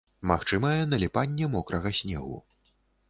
[0.29, 2.41] Магчымае наліпанне мокрага снегу.